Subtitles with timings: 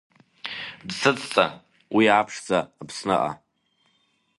[0.87, 1.45] Дсыцҵа
[1.95, 3.31] уи аԥшӡа Аԥсныҟа!